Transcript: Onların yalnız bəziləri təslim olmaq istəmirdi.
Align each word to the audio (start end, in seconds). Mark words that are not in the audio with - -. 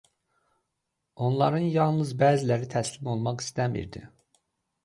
Onların 1.27 1.67
yalnız 1.75 2.13
bəziləri 2.23 2.71
təslim 2.75 3.13
olmaq 3.15 3.47
istəmirdi. 3.47 4.07